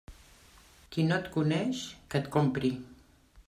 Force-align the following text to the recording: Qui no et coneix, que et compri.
Qui 0.95 1.05
no 1.09 1.19
et 1.25 1.29
coneix, 1.35 1.85
que 2.13 2.23
et 2.25 2.33
compri. 2.39 2.73